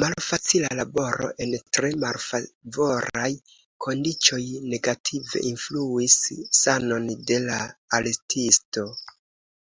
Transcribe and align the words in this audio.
Malfacila 0.00 0.68
laboro 0.80 1.30
en 1.46 1.54
tre 1.76 1.88
malfavoraj 2.02 3.30
kondiĉoj 3.86 4.40
negative 4.74 5.42
influis 5.50 6.18
sanon 6.60 7.08
de 7.32 7.40
la 7.48 7.58
artisto. 8.00 8.86